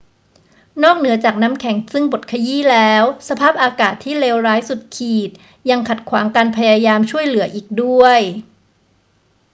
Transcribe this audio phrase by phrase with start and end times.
[0.83, 5.29] นอกเหนือจากน้ำแข็งซึ่งบดขยี้แล้ว สภาพอากาศที่เลวร้ายสุดขีด
[5.69, 8.19] ยังขัดขวางการพยายามช่วยเหลืออีกด้วย